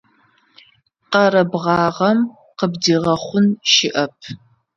[1.11, 2.19] Къэрэбгъагъэм
[2.57, 4.15] къыбдигъэхъун щыӏэп.